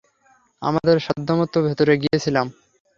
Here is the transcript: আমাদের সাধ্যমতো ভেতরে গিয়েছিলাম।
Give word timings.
আমাদের 0.61 0.97
সাধ্যমতো 0.99 1.57
ভেতরে 1.67 1.93
গিয়েছিলাম। 1.97 2.47